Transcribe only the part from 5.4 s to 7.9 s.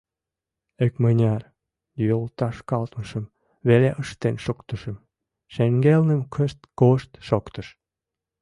шеҥгелнем кышт-кошт шоктыш.